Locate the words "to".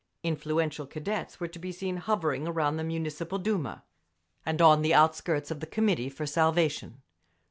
1.47-1.59